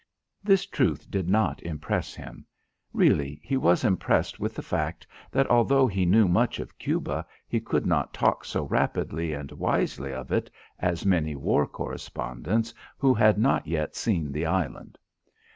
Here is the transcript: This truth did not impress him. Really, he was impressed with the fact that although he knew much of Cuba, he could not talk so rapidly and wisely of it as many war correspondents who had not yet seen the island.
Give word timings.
This 0.43 0.65
truth 0.65 1.11
did 1.11 1.29
not 1.29 1.61
impress 1.61 2.15
him. 2.15 2.43
Really, 2.91 3.39
he 3.43 3.55
was 3.55 3.83
impressed 3.83 4.39
with 4.39 4.55
the 4.55 4.63
fact 4.63 5.05
that 5.29 5.45
although 5.45 5.85
he 5.85 6.07
knew 6.07 6.27
much 6.27 6.57
of 6.59 6.79
Cuba, 6.79 7.23
he 7.47 7.59
could 7.59 7.85
not 7.85 8.11
talk 8.11 8.43
so 8.43 8.63
rapidly 8.63 9.31
and 9.31 9.51
wisely 9.51 10.11
of 10.11 10.31
it 10.31 10.49
as 10.79 11.05
many 11.05 11.35
war 11.35 11.67
correspondents 11.67 12.73
who 12.97 13.13
had 13.13 13.37
not 13.37 13.67
yet 13.67 13.95
seen 13.95 14.31
the 14.31 14.47
island. 14.47 14.97